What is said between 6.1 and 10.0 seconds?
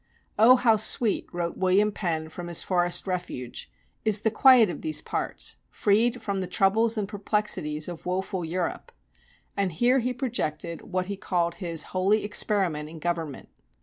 from the troubles and perplexities of woeful Europe." And here